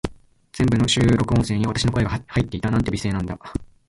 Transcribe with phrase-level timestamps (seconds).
[0.51, 2.71] 全部の収録音声に、私の声が入っていた。
[2.71, 3.37] なんて美声なんだ。